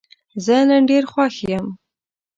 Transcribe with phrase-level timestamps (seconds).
[0.45, 1.65] زه نن ډېر خوښ یم.